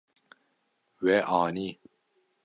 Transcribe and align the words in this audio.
We 1.03 1.15
anî. 1.41 1.67